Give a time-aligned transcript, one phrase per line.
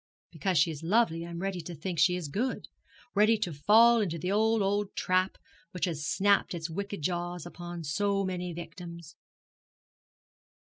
[0.31, 2.67] 'Because she is lovely I am ready to think she is good
[3.13, 5.37] ready to fall into the old, old trap
[5.73, 9.15] which has snapped its wicked jaws upon so many victims.